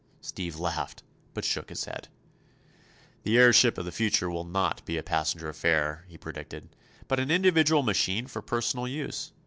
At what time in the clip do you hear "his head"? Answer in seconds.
1.69-2.07